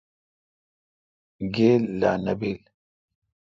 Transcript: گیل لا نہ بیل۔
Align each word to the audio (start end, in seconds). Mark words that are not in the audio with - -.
گیل 1.55 1.81
لا 1.99 2.11
نہ 2.23 2.33
بیل۔ 2.39 2.59